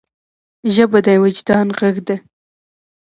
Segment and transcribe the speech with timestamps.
[0.73, 2.15] ژبه د وجدان ږغ ده.